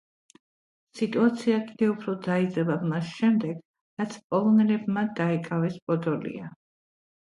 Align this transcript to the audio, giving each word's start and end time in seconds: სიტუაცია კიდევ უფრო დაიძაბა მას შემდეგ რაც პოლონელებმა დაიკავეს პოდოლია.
სიტუაცია 0.99 1.59
კიდევ 1.67 1.91
უფრო 1.91 2.17
დაიძაბა 2.29 2.79
მას 2.95 3.13
შემდეგ 3.21 3.63
რაც 4.03 4.19
პოლონელებმა 4.33 5.09
დაიკავეს 5.25 5.83
პოდოლია. 5.89 6.57